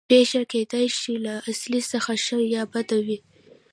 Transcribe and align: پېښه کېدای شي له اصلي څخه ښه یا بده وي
پېښه 0.09 0.41
کېدای 0.51 0.87
شي 0.99 1.13
له 1.25 1.33
اصلي 1.51 1.81
څخه 1.91 2.11
ښه 2.25 2.37
یا 2.55 2.63
بده 2.73 2.97
وي 3.05 3.17